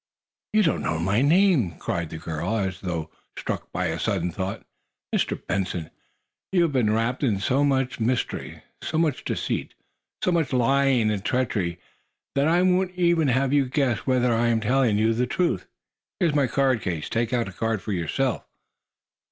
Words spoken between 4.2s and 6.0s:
thought. "Mr. Benson,